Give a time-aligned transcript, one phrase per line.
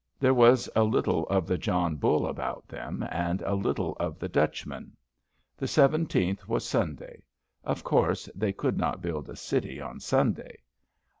[0.19, 4.27] There was a little of the John Bull about them and a little of the
[4.27, 4.97] Dutchman.
[5.55, 7.21] The seventeenth was Sunday.
[7.63, 10.63] Of course they could not build a city on Sunday.